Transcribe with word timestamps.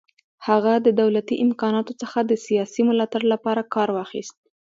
هغه 0.47 0.73
د 0.85 0.87
دولتي 1.01 1.35
امکاناتو 1.45 1.93
څخه 2.01 2.19
د 2.23 2.31
سیاسي 2.45 2.81
ملاتړ 2.89 3.21
لپاره 3.33 3.69
کار 3.73 3.89
واخیست. 3.97 4.35